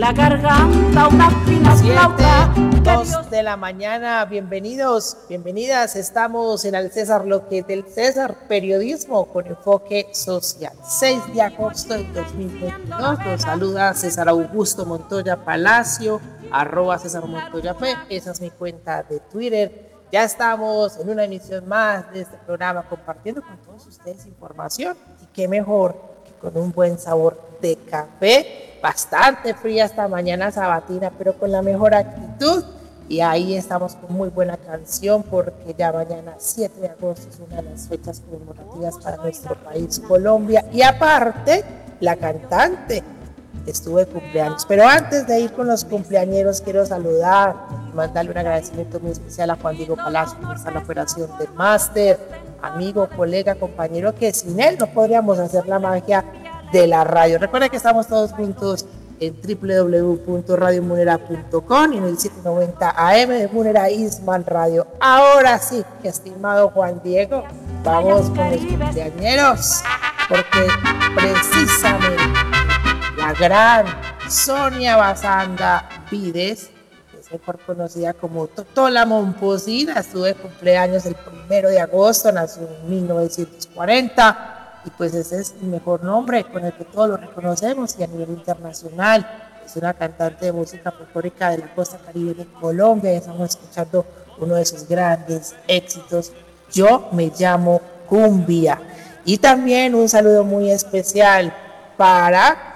[0.00, 2.54] la garganta una fina flauta.
[2.82, 5.94] Dos de la mañana, bienvenidos, bienvenidas.
[5.94, 10.72] Estamos en el César Lo que del César, periodismo con enfoque social.
[10.82, 12.98] 6 de agosto del 2022.
[12.98, 16.18] Nos saluda César Augusto Montoya Palacio,
[16.50, 17.94] arroba César Montoya P.
[18.08, 19.90] Esa es mi cuenta de Twitter.
[20.10, 25.26] Ya estamos en una emisión más de este programa compartiendo con todos ustedes información y
[25.26, 25.94] qué mejor
[26.40, 31.94] con un buen sabor de café bastante fría esta mañana sabatina, pero con la mejor
[31.94, 32.64] actitud.
[33.08, 37.56] Y ahí estamos con muy buena canción porque ya mañana 7 de agosto es una
[37.56, 40.64] de las fechas conmemorativas para nuestro país, Colombia.
[40.72, 41.64] Y aparte,
[41.98, 43.02] la cantante
[43.66, 44.64] estuvo de cumpleaños.
[44.66, 47.56] Pero antes de ir con los cumpleañeros, quiero saludar
[47.90, 52.16] y mandarle un agradecimiento muy especial a Juan Diego Palacio, en la operación del máster,
[52.62, 56.24] amigo, colega, compañero, que sin él no podríamos hacer la magia
[56.72, 57.38] de la radio.
[57.38, 58.86] Recuerda que estamos todos juntos
[59.20, 64.86] en www.radiomunera.com y en el 790 AM de Munera Isman Radio.
[64.98, 67.44] Ahora sí, estimado Juan Diego,
[67.84, 69.82] vamos con los cumpleañeros,
[70.28, 70.66] porque
[71.14, 72.16] precisamente
[73.18, 73.84] la gran
[74.28, 76.70] Sonia Basanda Vides,
[77.30, 84.82] mejor conocida como Totola Momposina, estuvo de cumpleaños el primero de agosto, nació en 1940
[84.84, 88.06] y pues ese es el mejor nombre con el que todos lo reconocemos y a
[88.06, 89.26] nivel internacional.
[89.64, 94.04] Es una cantante de música folclórica de la costa caribe de Colombia y estamos escuchando
[94.38, 96.32] uno de sus grandes éxitos.
[96.72, 98.80] Yo me llamo Cumbia.
[99.24, 101.54] Y también un saludo muy especial
[101.96, 102.69] para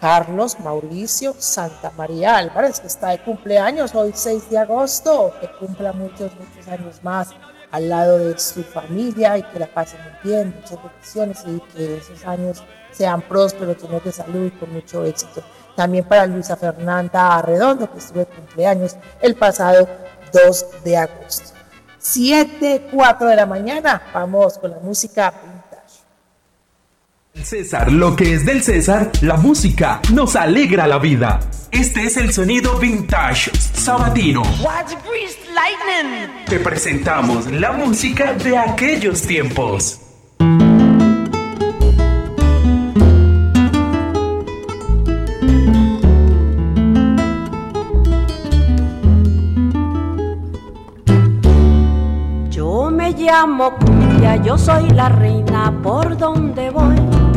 [0.00, 5.92] Carlos Mauricio Santa María Álvarez, que está de cumpleaños hoy 6 de agosto, que cumpla
[5.92, 7.30] muchos, muchos años más
[7.70, 11.98] al lado de su familia y que la pasen muy bien, muchas bendiciones y que
[11.98, 15.42] esos años sean prósperos, llenos de salud y con mucho éxito.
[15.76, 19.86] También para Luisa Fernanda Arredondo, que estuvo de cumpleaños el pasado
[20.32, 21.58] 2 de agosto.
[21.98, 25.34] 7, 4 de la mañana, vamos con la música
[27.48, 31.40] César, lo que es del César, la música nos alegra la vida.
[31.70, 34.42] Este es el sonido vintage sabatino.
[36.46, 39.98] Te presentamos la música de aquellos tiempos.
[52.50, 57.27] Yo me llamo Cumbia, yo soy la reina por donde voy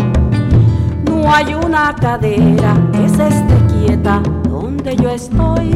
[1.27, 5.69] hay una cadera que se esté quieta donde yo estoy.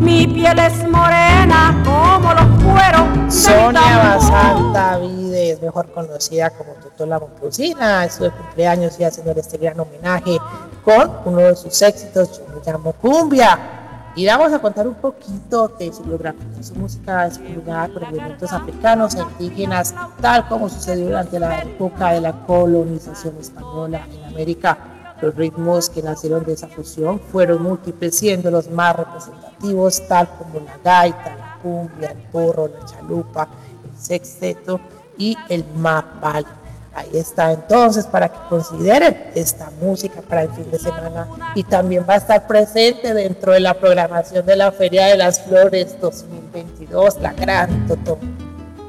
[0.00, 3.34] Mi piel es morena como los cueros.
[3.34, 10.38] Sonia Basanta Vides, mejor conocida como Totola Moncusina, su cumpleaños y haciendo este gran homenaje
[10.84, 13.81] con uno de sus éxitos, yo me llamo Cumbia.
[14.14, 16.62] Y vamos a contar un poquito de su biografía.
[16.62, 22.12] Su música es combinada con elementos africanos e indígenas, tal como sucedió durante la época
[22.12, 24.76] de la colonización española en América.
[25.22, 30.60] Los ritmos que nacieron de esa fusión fueron múltiples, siendo los más representativos, tal como
[30.60, 33.48] la gaita, la cumbia, el porro, la chalupa,
[33.84, 34.78] el sexteto
[35.16, 36.44] y el mapal.
[36.94, 41.26] Ahí está entonces para que consideren esta música para el fin de semana.
[41.54, 45.40] Y también va a estar presente dentro de la programación de la Feria de las
[45.40, 48.18] Flores 2022, la gran Toto,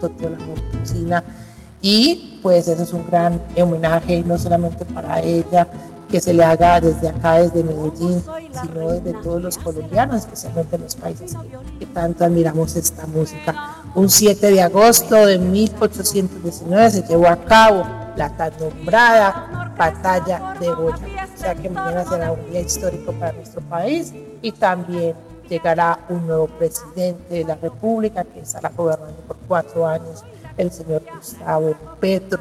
[0.01, 0.29] Toto
[1.07, 1.23] la
[1.81, 5.67] Y pues eso es un gran homenaje no solamente para ella,
[6.13, 8.23] que se le haga desde acá, desde Medellín,
[8.61, 11.33] sino desde todos los colombianos, especialmente los países
[11.79, 13.77] que tanto admiramos esta música.
[13.95, 17.83] Un 7 de agosto de 1819 se llevó a cabo
[18.15, 21.29] la tan nombrada batalla de Boyacá.
[21.35, 24.13] O sea que mañana será un día histórico para nuestro país
[24.43, 25.15] y también
[25.49, 30.23] llegará un nuevo presidente de la República que estará gobernando por cuatro años,
[30.57, 32.39] el señor Gustavo Petro.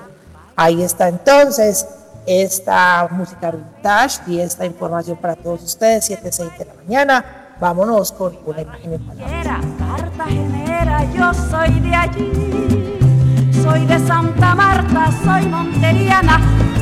[0.56, 1.86] Ahí está entonces
[2.26, 7.24] esta música vintage y esta información para todos ustedes, 7, 6 de la mañana.
[7.60, 9.64] Vámonos con una imagen en palabras.
[9.78, 16.40] Cartagenera, yo soy de allí, soy de Santa Marta, soy monteriana,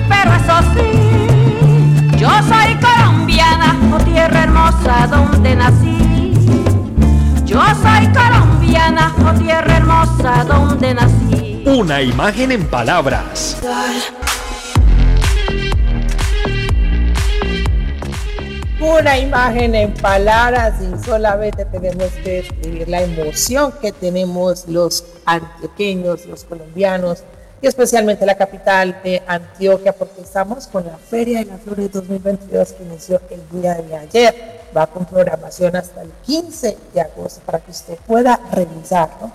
[0.08, 6.34] pero eso sí, yo soy colombiana, o oh tierra hermosa donde nací.
[7.44, 11.62] Yo soy colombiana, o oh tierra hermosa donde nací.
[11.66, 13.58] Una imagen en palabras.
[18.80, 26.24] Una imagen en palabras y solamente tenemos que describir la emoción que tenemos los antioqueños,
[26.26, 27.24] los colombianos
[27.60, 32.72] y especialmente la capital de Antioquia porque estamos con la Feria de las Flores 2022
[32.72, 34.60] que inició el día de ayer.
[34.74, 39.30] Va con programación hasta el 15 de agosto para que usted pueda revisarlo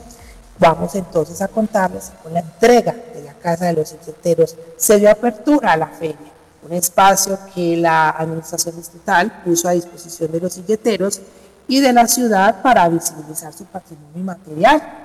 [0.61, 5.11] Vamos entonces a contarles con la entrega de la Casa de los Silleteros se dio
[5.11, 6.19] apertura a la feria,
[6.65, 11.21] un espacio que la Administración Distrital puso a disposición de los silleteros
[11.67, 15.02] y de la ciudad para visibilizar su patrimonio inmaterial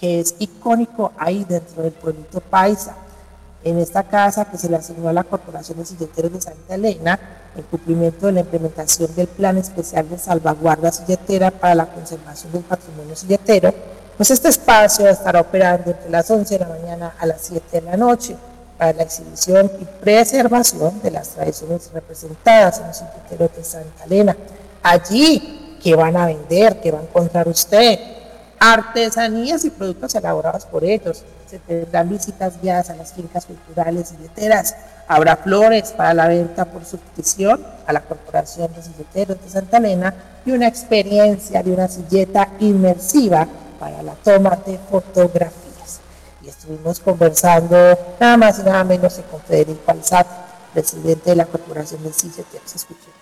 [0.00, 2.94] que es icónico ahí dentro del pueblito Paisa.
[3.64, 7.18] En esta casa que se le asignó a la Corporación de Silleteros de Santa Elena,
[7.56, 12.62] en cumplimiento de la implementación del Plan Especial de Salvaguarda Silletera para la conservación del
[12.62, 13.74] patrimonio silletero,
[14.16, 17.82] pues este espacio estará operando entre las 11 de la mañana a las 7 de
[17.82, 18.36] la noche
[18.76, 24.36] para la exhibición y preservación de las tradiciones representadas en los silleteros de Santa Elena.
[24.82, 26.80] Allí, que van a vender?
[26.80, 28.17] que va a encontrar usted?
[28.60, 31.24] Artesanías y productos elaborados por ellos.
[31.48, 34.74] Se tendrán visitas guiadas a las fincas culturales y leteras.
[35.06, 40.14] Habrá flores para la venta por suscripción a la Corporación de Silleteros de Santa Elena
[40.44, 43.46] y una experiencia de una silleta inmersiva
[43.80, 46.00] para la toma de fotografías.
[46.42, 47.76] Y estuvimos conversando
[48.20, 50.26] nada más y nada menos con Federico Alzat,
[50.74, 52.74] presidente de la Corporación de Silleteros.
[52.74, 53.17] Escuchemos.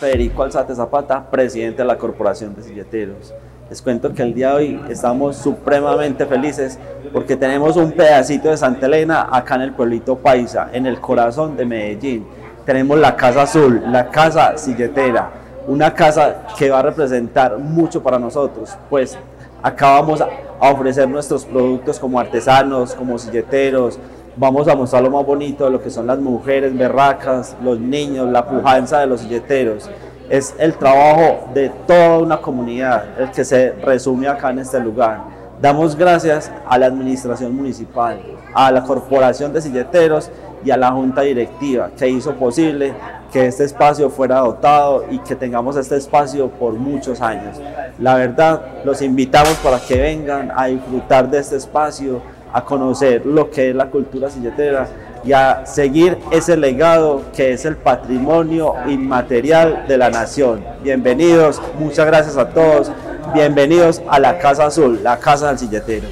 [0.00, 3.34] Federico Alzate Zapata, presidente de la Corporación de Silleteros.
[3.68, 6.78] Les cuento que el día de hoy estamos supremamente felices
[7.12, 11.54] porque tenemos un pedacito de Santa Elena acá en el pueblito Paisa, en el corazón
[11.54, 12.26] de Medellín.
[12.64, 15.32] Tenemos la Casa Azul, la Casa Silletera,
[15.66, 19.18] una casa que va a representar mucho para nosotros, pues
[19.62, 23.98] acá vamos a ofrecer nuestros productos como artesanos, como silleteros,
[24.36, 28.30] vamos a mostrar lo más bonito de lo que son las mujeres berracas, los niños,
[28.30, 29.90] la pujanza de los silleteros.
[30.28, 35.40] Es el trabajo de toda una comunidad el que se resume acá en este lugar.
[35.60, 38.20] Damos gracias a la administración municipal,
[38.54, 40.30] a la corporación de silleteros
[40.64, 42.94] y a la junta directiva que hizo posible
[43.32, 47.60] que este espacio fuera dotado y que tengamos este espacio por muchos años.
[47.98, 52.22] La verdad, los invitamos para que vengan a disfrutar de este espacio,
[52.52, 54.88] a conocer lo que es la cultura silletera
[55.24, 60.64] y a seguir ese legado que es el patrimonio inmaterial de la nación.
[60.82, 62.90] Bienvenidos, muchas gracias a todos,
[63.34, 66.06] bienvenidos a la Casa Azul, la Casa del Silletero.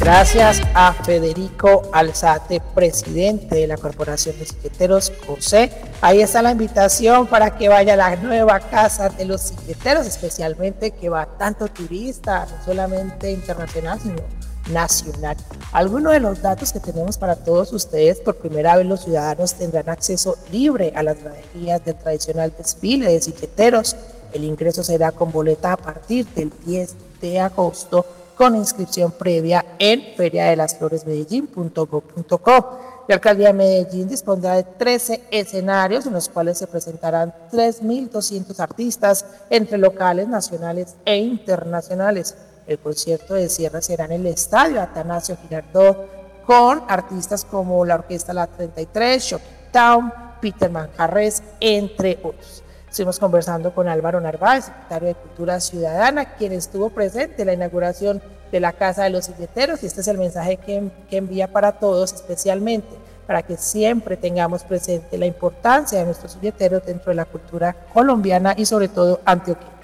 [0.00, 5.70] Gracias a Federico Alzate, presidente de la Corporación de Silleteros José.
[6.02, 10.90] Ahí está la invitación para que vaya a la nueva casa de los silleteros, especialmente
[10.90, 14.22] que va tanto turista, no solamente internacional, sino
[14.70, 15.36] nacional.
[15.72, 19.88] Algunos de los datos que tenemos para todos ustedes, por primera vez los ciudadanos tendrán
[19.88, 23.96] acceso libre a las graderías del tradicional desfile de silleteros.
[24.32, 28.04] El ingreso será con boleta a partir del 10 de agosto
[28.36, 32.78] con inscripción previa en feriadelasfloresmedellín.gov.co.
[33.06, 39.26] La alcaldía de Medellín dispondrá de 13 escenarios en los cuales se presentarán 3.200 artistas
[39.50, 42.34] entre locales, nacionales e internacionales.
[42.66, 45.98] El concierto de cierre será en el estadio Atanasio Girardot
[46.46, 50.10] con artistas como la Orquesta La 33, Shocky Town,
[50.40, 52.63] Peter Manjarres, entre otros.
[52.94, 58.22] Estuvimos conversando con Álvaro Narváez, secretario de Cultura Ciudadana, quien estuvo presente en la inauguración
[58.52, 61.72] de la Casa de los Silleteros y este es el mensaje que, que envía para
[61.72, 62.86] todos, especialmente
[63.26, 68.54] para que siempre tengamos presente la importancia de nuestros silleteros dentro de la cultura colombiana
[68.56, 69.74] y sobre todo antioqueña.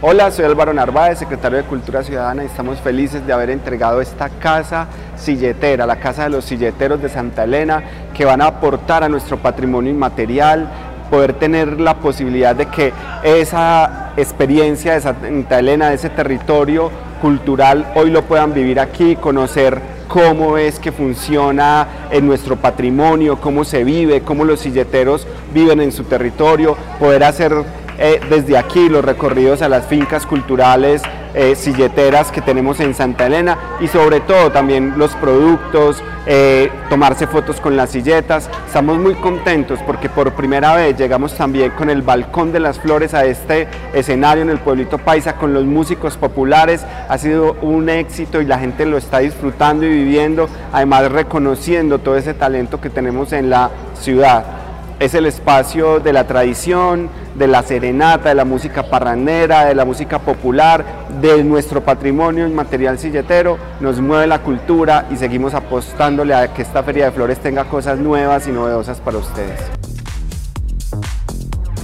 [0.00, 4.28] Hola, soy Álvaro Narváez, secretario de Cultura Ciudadana y estamos felices de haber entregado esta
[4.28, 4.86] casa
[5.16, 7.82] silletera, la Casa de los Silleteros de Santa Elena,
[8.14, 10.68] que van a aportar a nuestro patrimonio inmaterial,
[11.10, 17.92] poder tener la posibilidad de que esa experiencia de Santa Elena, de ese territorio cultural,
[17.94, 23.84] hoy lo puedan vivir aquí, conocer cómo es que funciona en nuestro patrimonio, cómo se
[23.84, 27.52] vive, cómo los silleteros viven en su territorio, poder hacer
[27.98, 31.02] eh, desde aquí los recorridos a las fincas culturales
[31.38, 37.28] eh, silleteras que tenemos en Santa Elena y sobre todo también los productos, eh, tomarse
[37.28, 38.50] fotos con las silletas.
[38.66, 43.14] Estamos muy contentos porque por primera vez llegamos también con el balcón de las flores
[43.14, 46.84] a este escenario en el pueblito Paisa con los músicos populares.
[47.08, 52.16] Ha sido un éxito y la gente lo está disfrutando y viviendo, además reconociendo todo
[52.16, 54.57] ese talento que tenemos en la ciudad
[55.00, 59.84] es el espacio de la tradición, de la serenata, de la música parrandera, de la
[59.84, 60.84] música popular,
[61.20, 66.82] de nuestro patrimonio inmaterial silletero, nos mueve la cultura y seguimos apostándole a que esta
[66.82, 69.60] Feria de Flores tenga cosas nuevas y novedosas para ustedes.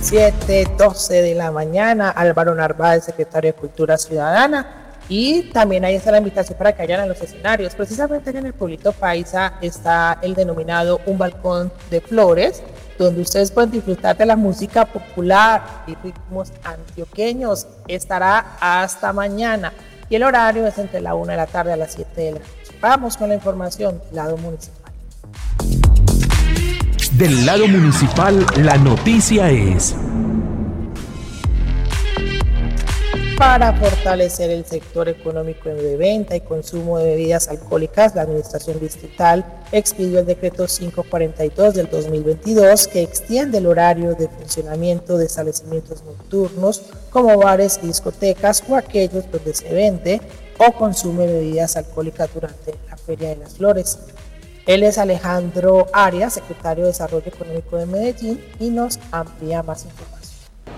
[0.03, 4.84] 7.12 de la mañana, Álvaro Narváez, secretario de Cultura Ciudadana.
[5.09, 7.75] Y también ahí está la invitación para que vayan a los escenarios.
[7.75, 12.63] Precisamente en el pueblito Paisa está el denominado Un Balcón de Flores,
[12.99, 17.67] donde ustedes pueden disfrutar de la música popular y ritmos antioqueños.
[17.87, 19.73] Estará hasta mañana
[20.09, 22.39] y el horario es entre la 1 de la tarde a las 7 de la
[22.39, 22.79] noche.
[22.81, 24.93] Vamos con la información del lado municipal.
[27.13, 29.95] Del lado municipal, la noticia es...
[33.39, 39.45] Para fortalecer el sector económico de venta y consumo de bebidas alcohólicas, la Administración Distrital
[39.73, 46.83] expidió el decreto 542 del 2022 que extiende el horario de funcionamiento de establecimientos nocturnos
[47.11, 50.21] como bares y discotecas o aquellos donde se vende
[50.59, 53.99] o consume bebidas alcohólicas durante la Feria de las Flores.
[54.67, 60.14] Él es Alejandro Arias, secretario de Desarrollo Económico de Medellín, y nos amplía más información.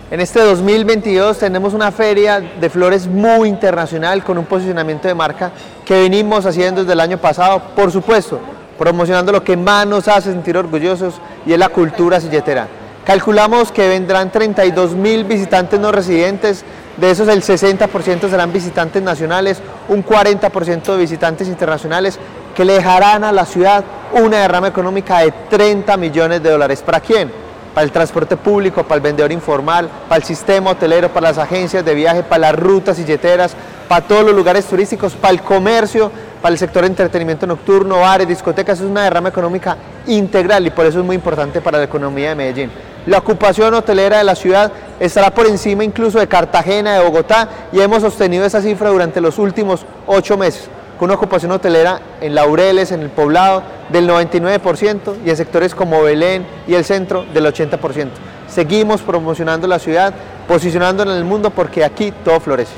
[0.09, 5.51] En este 2022 tenemos una feria de flores muy internacional con un posicionamiento de marca
[5.85, 8.39] que venimos haciendo desde el año pasado, por supuesto,
[8.79, 12.69] promocionando lo que más nos hace sentir orgullosos y es la cultura silletera.
[13.05, 16.65] Calculamos que vendrán 32 mil visitantes no residentes,
[16.99, 19.59] de esos el 60% serán visitantes nacionales,
[19.89, 22.17] un 40% de visitantes internacionales
[22.55, 23.83] que le dejarán a la ciudad
[24.13, 26.81] una derrama económica de 30 millones de dólares.
[26.83, 27.46] ¿Para quién?
[27.77, 31.85] Para el transporte público, para el vendedor informal, para el sistema hotelero, para las agencias
[31.85, 33.55] de viaje, para las rutas silleteras,
[33.87, 38.27] para todos los lugares turísticos, para el comercio, para el sector de entretenimiento nocturno, bares,
[38.27, 42.31] discotecas, es una derrama económica integral y por eso es muy importante para la economía
[42.31, 42.71] de Medellín.
[43.05, 47.81] La ocupación hotelera de la ciudad estará por encima incluso de Cartagena, de Bogotá y
[47.83, 52.93] hemos sostenido esa cifra durante los últimos ocho meses con una ocupación hotelera en Laureles,
[52.93, 58.09] en el poblado, del 99% y en sectores como Belén y el centro del 80%.
[58.49, 60.15] Seguimos promocionando la ciudad,
[60.49, 62.73] posicionándola en el mundo porque aquí todo florece.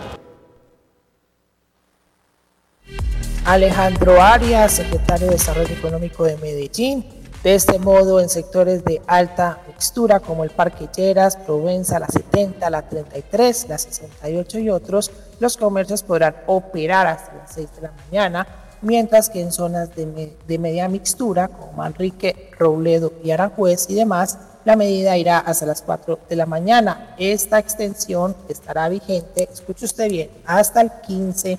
[3.45, 7.05] Alejandro Arias, secretario de Desarrollo Económico de Medellín.
[7.43, 12.69] De este modo, en sectores de alta mixtura como el Parque Lleras, Provenza, la 70,
[12.69, 17.93] la 33, la 68 y otros, los comercios podrán operar hasta las 6 de la
[17.93, 18.47] mañana,
[18.83, 24.77] mientras que en zonas de, media mixtura como Manrique, Robledo y Aranjuez y demás, la
[24.77, 27.15] medida irá hasta las 4 de la mañana.
[27.19, 31.59] Esta extensión estará vigente, escuche usted bien, hasta el 15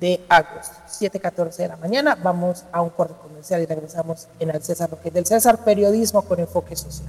[0.00, 0.74] de agosto.
[0.88, 2.16] 7.14 de la mañana.
[2.22, 6.40] Vamos a un corte comercial y regresamos en el César Roque del César, periodismo con
[6.40, 7.08] enfoque social.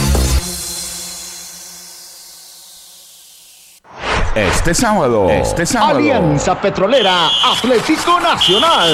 [4.33, 5.97] Este sábado, este sábado.
[5.97, 8.87] Alianza Petrolera Atlético Nacional.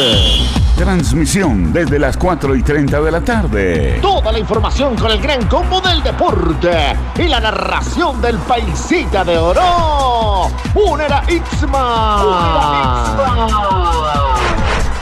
[0.75, 3.99] Transmisión desde las 4 y 30 de la tarde.
[4.01, 9.37] Toda la información con el gran combo del deporte y la narración del paisita de
[9.37, 10.49] oro.
[10.73, 13.15] Unera Ixma.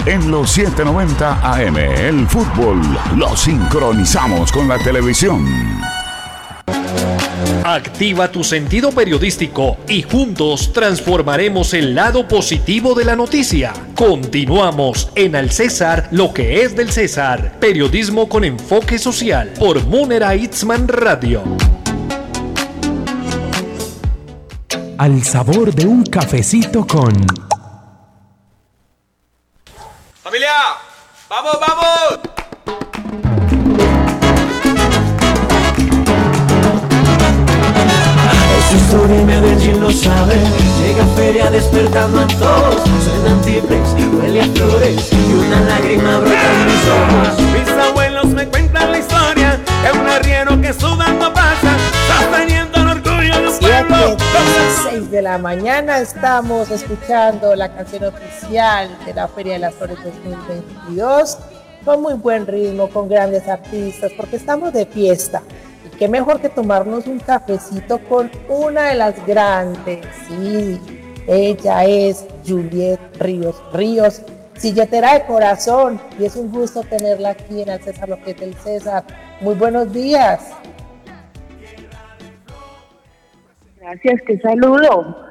[0.06, 2.82] En los 790 AM, el fútbol
[3.16, 5.46] lo sincronizamos con la televisión.
[7.64, 13.74] Activa tu sentido periodístico y juntos transformaremos el lado positivo de la noticia.
[13.96, 17.60] Continuamos en Al César, lo que es del César.
[17.60, 21.44] Periodismo con enfoque social por Munera Itzman Radio.
[24.98, 27.14] Al sabor de un cafecito con...
[30.24, 30.52] ¡Familia!
[31.30, 32.45] ¡Vamos, vamos!
[38.76, 40.36] Su historia en Medellín lo sabe.
[40.82, 42.84] Llega feria despertando a todos.
[43.06, 47.42] Suenan timbres, huele a flores Y una lágrima brota en mis ojos.
[47.54, 51.78] Mis abuelos me cuentan la historia De un arriero que sudando pasa
[52.20, 54.18] Sosteniendo el orgullo de un pueblo.
[54.90, 59.98] 6 de la mañana estamos escuchando la canción oficial de la Feria de las Flores
[60.04, 61.38] 2022
[61.86, 65.44] con muy buen ritmo, con grandes artistas, porque estamos de fiesta
[65.98, 70.80] qué mejor que tomarnos un cafecito con una de las grandes, sí,
[71.28, 74.22] ella es Juliet Ríos Ríos,
[74.58, 78.34] silletera de corazón, y es un gusto tenerla aquí en el César Lo que
[78.64, 79.04] César.
[79.42, 80.52] Muy buenos días.
[83.80, 85.26] Gracias, qué saludo.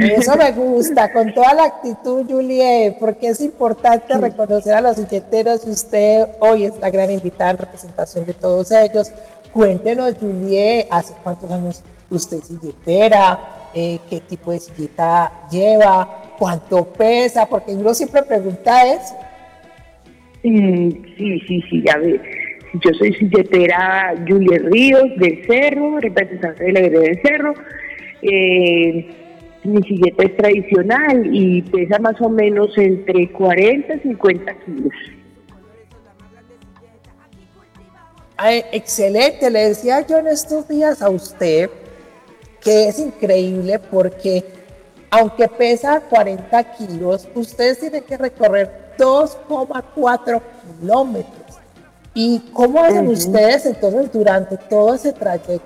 [0.00, 5.66] Eso me gusta, con toda la actitud, Juliet, porque es importante reconocer a los silleteros
[5.66, 9.12] y usted hoy es la gran invitada en representación de todos ellos.
[9.52, 13.38] Cuéntenos, Juliet, ¿hace cuántos años usted es silletera?
[13.74, 16.34] Eh, ¿Qué tipo de silleta lleva?
[16.38, 17.46] ¿Cuánto pesa?
[17.46, 19.14] Porque uno siempre pregunta eso.
[20.42, 22.22] Mm, sí, sí, sí, a ver.
[22.72, 27.52] Yo soy silletera Juliet Ríos del Cerro, representante de la del Cerro.
[28.22, 29.19] Eh,
[29.64, 34.92] mi silleta es tradicional y pesa más o menos entre 40 y 50 kilos.
[38.72, 41.68] excelente, le decía yo en estos días a usted
[42.60, 44.44] que es increíble porque
[45.10, 50.40] aunque pesa 40 kilos, ustedes tienen que recorrer 2,4
[50.80, 51.58] kilómetros.
[52.14, 55.62] ¿Y cómo hacen ustedes entonces durante todo ese trayecto?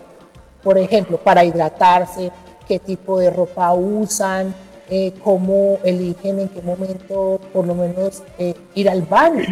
[0.62, 2.30] Por ejemplo, para hidratarse,
[2.68, 4.54] qué tipo de ropa usan,
[4.90, 9.44] eh, cómo eligen en qué momento, por lo menos, eh, ir al baño,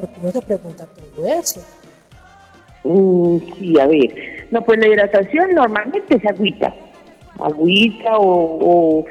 [0.00, 1.60] porque uno se pregunta todo eso.
[2.84, 4.46] Mm, sí, a ver.
[4.50, 6.74] No, pues la hidratación normalmente es agüita.
[7.38, 9.04] Agüita o, o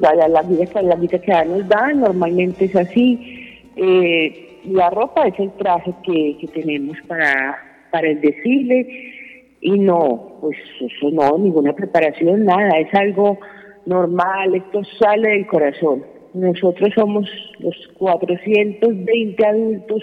[0.00, 3.62] la, la, la, la que nos dan, normalmente es así.
[3.76, 7.58] Eh, la ropa es el traje que, que tenemos para,
[7.90, 9.21] para el desfile
[9.62, 13.38] y no, pues eso no, ninguna preparación, nada, es algo
[13.86, 16.04] normal, esto sale del corazón.
[16.34, 20.02] Nosotros somos los 420 adultos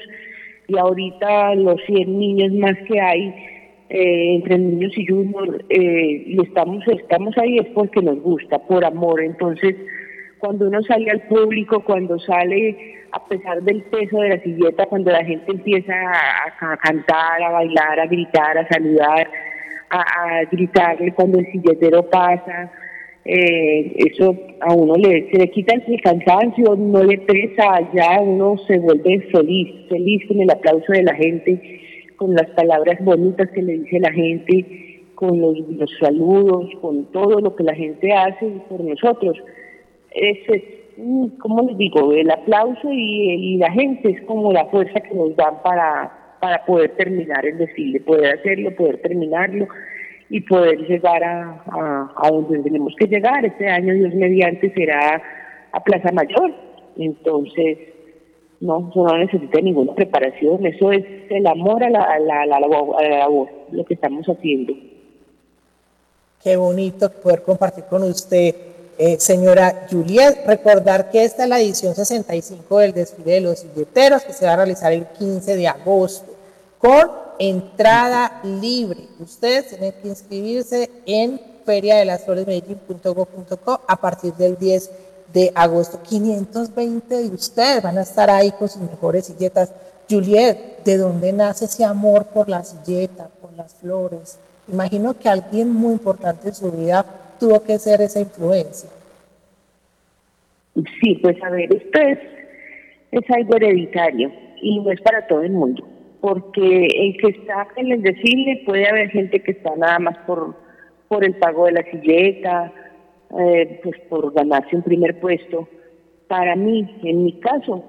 [0.66, 3.36] y ahorita los 100 niños más que hay,
[3.90, 8.86] eh, entre niños y juniors, eh, y estamos, estamos ahí es porque nos gusta, por
[8.86, 9.22] amor.
[9.22, 9.76] Entonces,
[10.38, 15.12] cuando uno sale al público, cuando sale a pesar del peso de la silleta, cuando
[15.12, 15.94] la gente empieza
[16.62, 19.28] a cantar, a bailar, a gritar, a saludar,
[19.90, 22.72] a, gritarle cuando el silletero pasa,
[23.26, 28.58] eh, eso a uno le, se le quita el cansancio, no le pesa, ya uno
[28.68, 31.82] se vuelve feliz, feliz con el aplauso de la gente,
[32.16, 35.58] con las palabras bonitas que le dice la gente, con los,
[36.00, 39.38] saludos, con todo lo que la gente hace por nosotros.
[40.12, 40.38] Es,
[40.98, 45.14] mm, como les digo, el aplauso y, y la gente es como la fuerza que
[45.14, 49.68] nos dan para, para poder terminar el desfile, poder hacerlo, poder terminarlo
[50.30, 53.46] y poder llegar a, a, donde tenemos que llegar.
[53.46, 55.22] Este año, Dios mediante, será
[55.72, 56.54] a Plaza Mayor.
[56.98, 57.78] Entonces,
[58.60, 63.94] no, no necesita ninguna preparación, eso es el amor a la, la, labor, lo que
[63.94, 64.74] estamos haciendo.
[66.44, 68.56] Qué bonito poder compartir con usted,
[68.98, 70.46] eh, señora Juliet.
[70.46, 74.54] Recordar que esta es la edición 65 del desfile de los billeteros que se va
[74.54, 76.29] a realizar el 15 de agosto
[76.80, 79.02] con entrada libre.
[79.20, 82.48] Ustedes tienen que inscribirse en feria de las flores
[83.88, 84.92] a partir del 10
[85.34, 86.00] de agosto.
[86.02, 89.72] 520 de ustedes van a estar ahí con sus mejores silletas.
[90.10, 94.40] Juliet, ¿de dónde nace ese amor por la silleta, por las flores?
[94.68, 97.06] Imagino que alguien muy importante en su vida
[97.40, 98.90] tuvo que ser esa influencia.
[100.76, 102.20] Sí, pues a ver, esto es,
[103.12, 105.84] es algo hereditario y no es para todo el mundo,
[106.22, 110.56] porque el que está en el desfile puede haber gente que está nada más por,
[111.08, 112.74] por el pago de la silleta,
[113.40, 115.68] eh, pues por ganarse un primer puesto.
[116.28, 117.84] Para mí, en mi caso,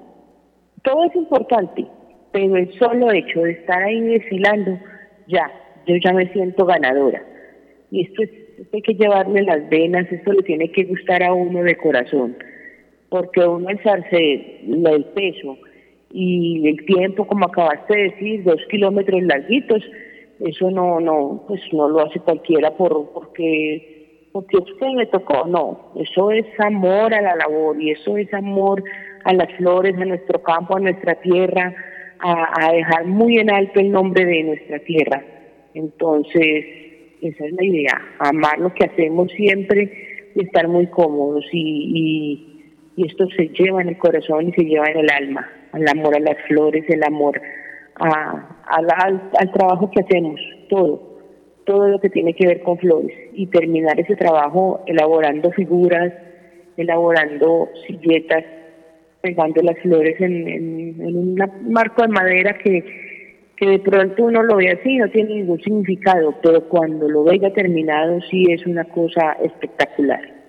[0.83, 1.85] todo es importante,
[2.31, 4.79] pero el solo hecho de estar ahí desfilando,
[5.27, 5.51] ya,
[5.85, 7.21] yo ya me siento ganadora.
[7.91, 11.33] Y esto, es, esto hay que llevarle las venas, esto le tiene que gustar a
[11.33, 12.37] uno de corazón,
[13.09, 15.57] porque uno alzarse el peso
[16.13, 19.83] y el tiempo, como acabaste de decir, dos kilómetros larguitos,
[20.39, 23.99] eso no, no, pues no lo hace cualquiera por, porque
[24.31, 28.81] porque usted me tocó, no, eso es amor a la labor y eso es amor
[29.25, 31.75] a las flores, a nuestro campo, a nuestra tierra,
[32.19, 35.21] a, a dejar muy en alto el nombre de nuestra tierra.
[35.73, 36.65] Entonces,
[37.21, 42.60] esa es la idea, amar lo que hacemos siempre y estar muy cómodos y, y,
[42.97, 46.19] esto se lleva en el corazón y se lleva en el alma, el amor a
[46.19, 47.41] las flores, el amor
[47.95, 48.87] a, al,
[49.37, 51.19] al trabajo que hacemos, todo,
[51.65, 56.13] todo lo que tiene que ver con flores y terminar ese trabajo elaborando figuras,
[56.77, 58.43] elaborando silletas,
[59.21, 61.35] pegando las flores en, en, en un
[61.69, 63.11] marco de madera que
[63.61, 67.37] que de pronto uno lo ve así, no tiene ningún significado, pero cuando lo ve
[67.37, 70.40] ya terminado sí es una cosa espectacular.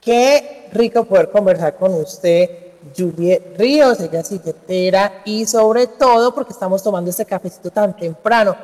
[0.00, 2.48] Qué rico poder conversar con usted,
[2.96, 8.56] Juliet Ríos, ella es silletera y sobre todo porque estamos tomando este cafecito tan temprano.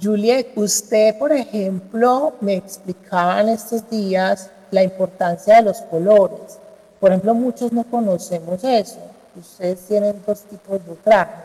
[0.00, 6.60] Juliet, usted, por ejemplo, me explicaba en estos días la importancia de los colores.
[7.00, 8.98] Por ejemplo, muchos no conocemos eso.
[9.34, 11.42] Ustedes tienen dos tipos de traje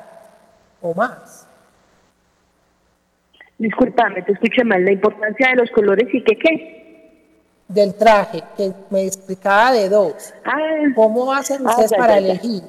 [0.81, 1.47] o más.
[3.57, 4.83] Disculpame, te escuché mal.
[4.83, 6.83] La importancia de los colores y qué qué.
[7.73, 10.33] Del traje, que me explicaba de dos.
[10.45, 12.61] Ah, ¿Cómo hacen ustedes para elegir?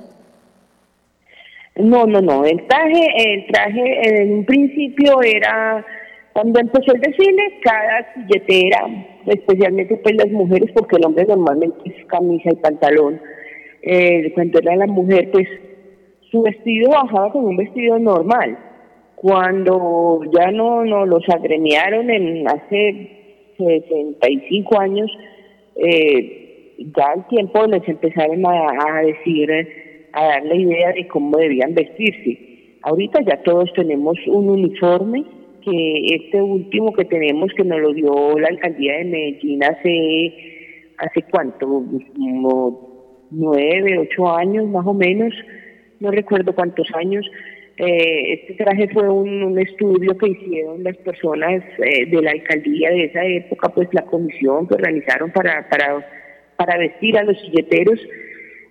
[1.76, 2.44] No, no, no.
[2.44, 5.84] El traje, el traje en un principio era
[6.32, 8.86] cuando empezó el desfile, cada silletera,
[9.26, 13.20] especialmente pues las mujeres, porque el hombre normalmente es camisa y pantalón.
[13.82, 15.46] Eh, cuando era la mujer, pues
[16.30, 18.58] su vestido bajaba con un vestido normal.
[19.14, 23.23] Cuando ya no, no los agremiaron en hace
[23.56, 25.10] 65 años,
[25.76, 29.50] eh, ya al tiempo les empezaron a, decir,
[30.12, 32.78] a dar la idea de cómo debían vestirse.
[32.82, 35.24] Ahorita ya todos tenemos un uniforme,
[35.62, 40.34] que este último que tenemos, que nos lo dio la alcaldía de Medellín hace,
[40.98, 45.32] hace cuánto, como nueve, ocho años más o menos,
[46.00, 47.26] no recuerdo cuántos años.
[47.76, 53.04] Eh, este traje fue un, estudio que hicieron las personas eh, de la alcaldía de
[53.04, 56.06] esa época, pues la comisión que organizaron para, para,
[56.56, 58.00] para vestir a los silleteros.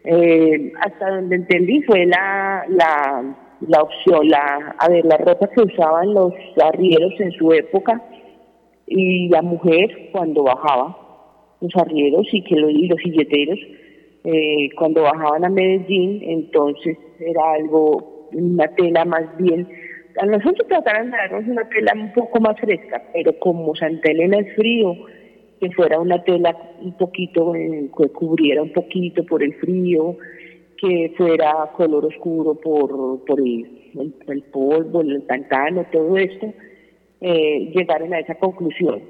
[0.06, 3.36] Eh, hasta donde entendí fue la, la,
[3.68, 8.02] la opción, la, a ver, la ropa que usaban los arrieros en su época
[8.86, 10.98] y la mujer cuando bajaba,
[11.62, 13.60] los arrieros y que los, y los silleteros
[14.26, 19.68] eh, cuando bajaban a Medellín, entonces era algo, una tela más bien,
[20.22, 24.38] a nosotros trataron de darnos una tela un poco más fresca, pero como Santa Elena
[24.40, 24.96] es frío,
[25.60, 30.18] que fuera una tela un poquito, que cubriera un poquito por el frío,
[30.78, 36.54] que fuera color oscuro por, por el, polvo, el pantano, todo esto,
[37.22, 39.02] eh, llegaron a esa conclusión.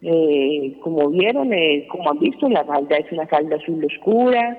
[0.00, 4.58] Eh, como vieron, eh, como han visto, la falda es una falda azul oscura,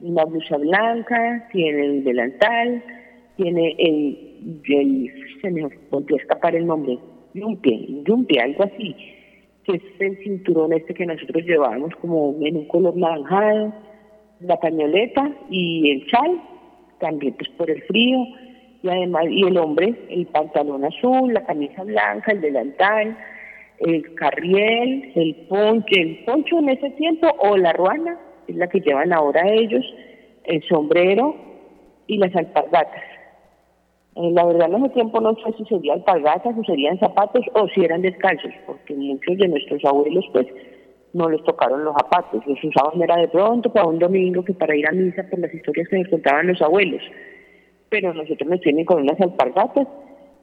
[0.00, 2.84] una blusa blanca, tiene el delantal,
[3.36, 6.98] tiene el, el se me volvió a escapar el nombre,
[7.34, 8.94] yumpie, yumpie, algo así,
[9.64, 13.72] que es el cinturón este que nosotros llevamos como en un color naranjado,
[14.40, 16.40] la pañoleta y el chal,
[17.00, 18.18] también pues por el frío,
[18.82, 23.16] y además, y el hombre, el pantalón azul, la camisa blanca, el delantal,
[23.80, 28.80] el carriel, el poncho, el poncho en ese tiempo o la ruana, es la que
[28.80, 29.84] llevan ahora ellos,
[30.44, 31.34] el sombrero
[32.06, 33.15] y las alpargatas.
[34.16, 37.68] Eh, la verdad en ese tiempo no sé si serían alpargatas o serían zapatos o
[37.68, 40.46] si eran descalzos, porque muchos de nuestros abuelos pues
[41.12, 44.74] no les tocaron los zapatos, los usaban era de pronto para un domingo que para
[44.74, 47.02] ir a misa por las historias que nos contaban los abuelos.
[47.90, 49.86] Pero nosotros nos tienen con unas alpargatas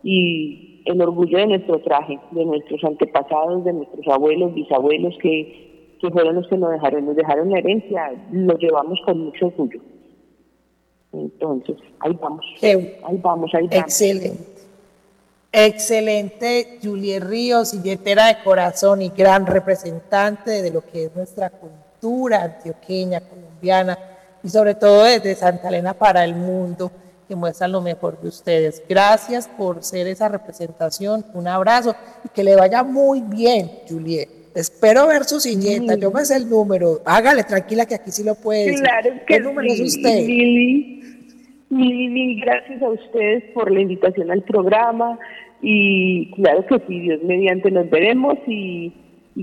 [0.04, 6.12] y el orgullo de nuestro traje, de nuestros antepasados, de nuestros abuelos, bisabuelos que, que
[6.12, 9.80] fueron los que nos dejaron, nos dejaron la herencia, lo llevamos con mucho orgullo.
[11.14, 12.46] Entonces, ahí vamos.
[12.62, 13.84] ahí vamos, ahí vamos.
[13.84, 14.54] Excelente.
[15.56, 22.42] Excelente, Juliet Ríos, silletera de corazón y gran representante de lo que es nuestra cultura
[22.42, 23.96] antioqueña, colombiana
[24.42, 26.92] y sobre todo desde Santa Elena para el mundo,
[27.28, 28.82] que muestran lo mejor de ustedes.
[28.90, 31.96] Gracias por ser esa representación, un abrazo
[32.26, 34.43] y que le vaya muy bien, Juliet.
[34.56, 38.36] Espero ver su silleta, yo me sé el número, hágale tranquila que aquí sí lo
[38.36, 38.82] puede decir.
[38.82, 40.26] Claro que ¿Qué número es usted?
[40.26, 45.18] Mil, mil gracias a ustedes por la invitación al programa
[45.62, 48.94] y claro que sí, Dios mediante nos veremos y,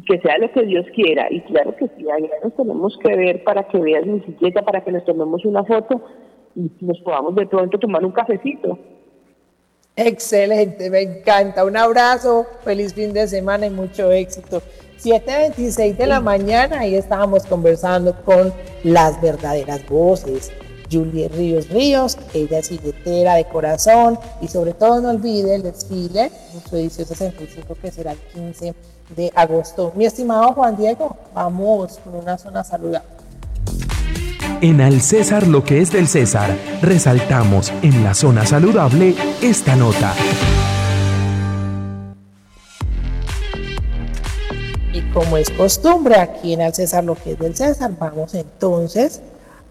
[0.06, 1.26] que sea lo que Dios quiera.
[1.30, 4.84] Y claro que sí, allá nos tenemos que ver para que veas mi silleta, para
[4.84, 6.04] que nos tomemos una foto
[6.54, 8.78] y nos podamos de pronto tomar un cafecito.
[9.96, 11.64] Excelente, me encanta.
[11.64, 14.62] Un abrazo, feliz fin de semana y mucho éxito.
[15.02, 18.52] 7.26 de la mañana, ahí estábamos conversando con
[18.84, 20.50] las verdaderas voces
[20.90, 26.30] Juliet Ríos Ríos, ella es silletera de corazón y sobre todo no olvide el desfile
[26.54, 28.74] en su edición 65 que será el 15
[29.16, 29.92] de agosto.
[29.94, 33.08] Mi estimado Juan Diego, vamos con una zona saludable.
[34.60, 40.14] En Al César lo que es del César, resaltamos en la zona saludable esta nota.
[45.12, 49.20] Como es costumbre aquí en Al César lo que es del César, vamos entonces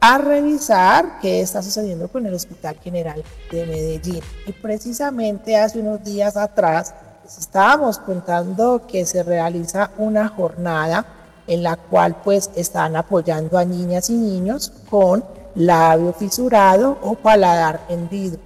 [0.02, 4.22] a revisar qué está sucediendo con el Hospital General de Medellín.
[4.46, 6.94] Y precisamente hace unos días atrás
[7.26, 11.06] estábamos contando que se realiza una jornada
[11.48, 15.24] en la cual pues están apoyando a niñas y niños con
[15.56, 18.38] labio fisurado o paladar hendido.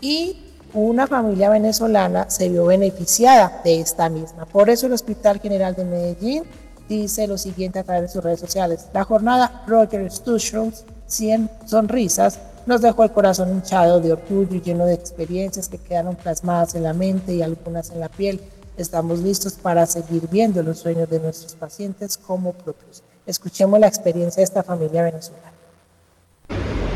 [0.00, 0.39] Y
[0.74, 4.46] una familia venezolana se vio beneficiada de esta misma.
[4.46, 6.44] Por eso el Hospital General de Medellín
[6.88, 8.86] dice lo siguiente a través de sus redes sociales.
[8.92, 14.86] La jornada Roger Stushroms 100 sonrisas nos dejó el corazón hinchado de orgullo y lleno
[14.86, 18.40] de experiencias que quedaron plasmadas en la mente y algunas en la piel.
[18.76, 23.02] Estamos listos para seguir viendo los sueños de nuestros pacientes como propios.
[23.26, 25.52] Escuchemos la experiencia de esta familia venezolana.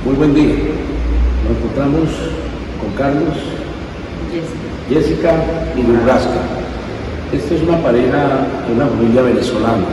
[0.05, 0.55] Muy buen día.
[1.49, 2.09] Nos encontramos
[2.81, 3.37] con Carlos,
[4.89, 5.33] Jessica,
[5.77, 6.55] y Nebraska
[7.35, 9.87] esta es una pareja, una familia venezolana.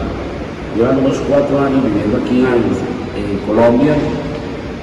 [0.76, 2.92] Llevan unos cuatro años viviendo aquí en,
[3.48, 3.96] Colombia.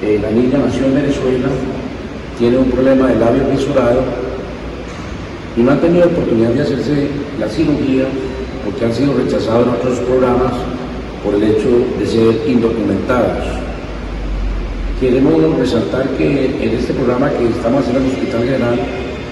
[0.01, 1.47] Eh, la niña nació en Venezuela,
[2.37, 4.01] tiene un problema de labio fisurado
[5.55, 7.07] y no han tenido oportunidad de hacerse
[7.39, 8.05] la cirugía
[8.65, 10.53] porque han sido rechazados en otros programas
[11.23, 13.45] por el hecho de ser indocumentados.
[14.99, 18.79] Queremos resaltar que en este programa que estamos haciendo en el Hospital General,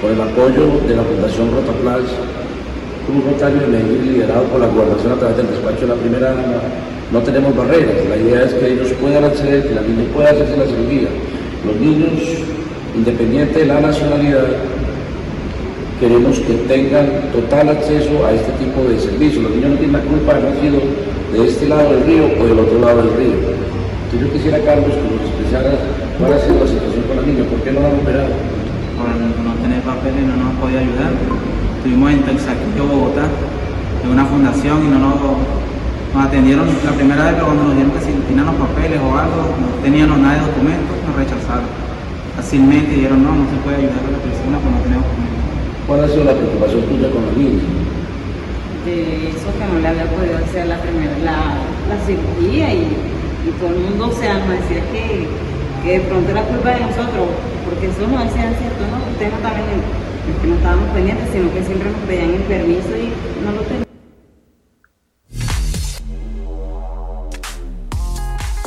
[0.02, 2.06] con el apoyo de la Fundación Rotaplas,
[3.08, 6.36] un Rotario de Medellín liderado por la gobernación a través del despacho de la primera
[7.12, 8.04] no tenemos barreras.
[8.10, 11.08] La idea es que ellos puedan acceder, que la niña pueda hacerse la cirugía.
[11.66, 12.20] Los niños,
[12.96, 14.46] independiente de la nacionalidad,
[16.00, 19.44] queremos que tengan total acceso a este tipo de servicios.
[19.44, 20.80] Los niños no tienen la culpa de haber sido
[21.32, 23.40] de este lado del río o del otro lado del río.
[23.40, 25.80] Entonces yo quisiera, Carlos, que nos explicaras
[26.20, 28.36] cuál ha sido la situación con la niña, por qué no la han operado.
[29.88, 31.16] Papeles no nos podido ayudar
[31.88, 33.24] estuvimos en Texaquillo, Bogotá,
[34.04, 35.16] en una fundación y no nos,
[36.20, 39.56] atendieron la primera vez que cuando nos dijeron que si tenían los papeles o algo,
[39.56, 41.70] no teníamos nada de documentos, nos rechazaron.
[42.36, 45.48] Fácilmente dijeron no, no se puede ayudar a la persona porque no tenemos documentos.
[45.88, 47.64] ¿Cuál ha sido la preocupación tuya con los niños?
[48.84, 51.40] De eso que no le había podido hacer la primera, la,
[51.88, 52.84] la cirugía y,
[53.48, 55.24] y, todo el mundo o sea, nos decía que,
[55.88, 57.30] que de pronto era culpa de nosotros,
[57.64, 59.66] porque eso nos decían cierto, no, ustedes no también
[60.42, 63.14] que no estábamos pendientes, sino que siempre nos pedían el permiso y
[63.46, 63.88] no lo teníamos.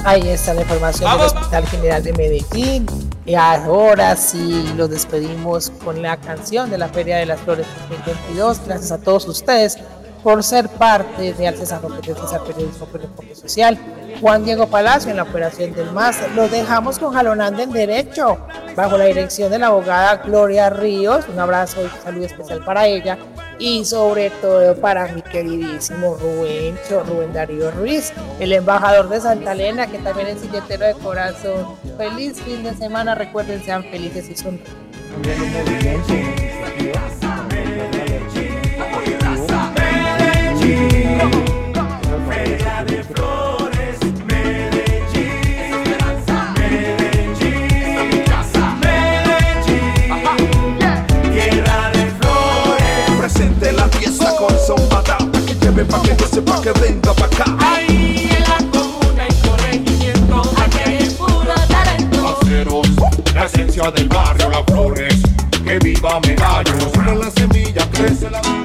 [0.02, 2.86] Ahí está la información del Hospital General de Medellín.
[3.26, 8.62] Y ahora sí los despedimos con la canción de la Feria de las Flores 2022.
[8.66, 9.78] Gracias a todos ustedes
[10.22, 12.86] por ser parte de de César Periodismo
[13.28, 13.78] el Social.
[14.20, 16.30] Juan Diego Palacio en la operación del máster.
[16.32, 18.38] Lo dejamos con Jalonando en Derecho,
[18.76, 21.26] bajo la dirección de la abogada Gloria Ríos.
[21.32, 23.18] Un abrazo y salud especial para ella.
[23.58, 29.86] Y sobre todo para mi queridísimo Rubén, Rubén Darío Ruiz, el embajador de Santa Elena,
[29.86, 31.76] que también es silletero de corazón.
[31.98, 34.60] Feliz fin de semana, recuerden, sean felices y son.
[42.26, 45.30] Fuera de flores, Medellín.
[45.58, 48.24] Esperanza, Medellín.
[48.80, 50.12] Medellín,
[51.32, 53.10] Tierra de flores.
[53.18, 57.26] Presente la pieza con son patatas que lleven pa' que yo sepa que venga para
[57.26, 57.44] acá.
[57.58, 60.42] Ahí en la comuna hay corregimiento.
[60.56, 62.38] Aquí puro talento.
[62.38, 62.88] Paceros,
[63.34, 64.50] la esencia del barrio.
[64.50, 65.14] Las flores,
[65.64, 66.74] que viva megayo.
[67.18, 68.59] La semilla crece la vida.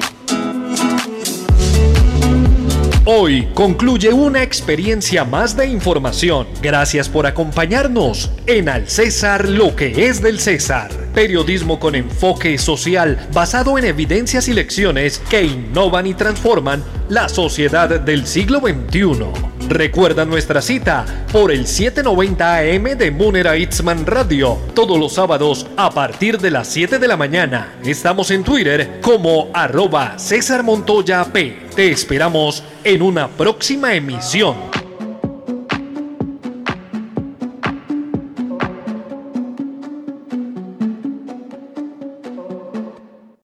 [3.18, 6.46] Hoy concluye una experiencia más de información.
[6.60, 10.90] Gracias por acompañarnos en Al César lo que es del César.
[11.14, 17.98] Periodismo con enfoque social basado en evidencias y lecciones que innovan y transforman la sociedad
[17.98, 19.55] del siglo XXI.
[19.68, 25.90] Recuerda nuestra cita por el 790 AM de Munera Itzman Radio todos los sábados a
[25.90, 27.74] partir de las 7 de la mañana.
[27.84, 31.66] Estamos en Twitter como arroba César Montoya P.
[31.74, 34.85] Te esperamos en una próxima emisión.